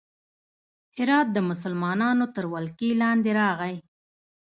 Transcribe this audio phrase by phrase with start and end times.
[0.97, 3.75] هرات د مسلمانانو تر ولکې لاندې راغی.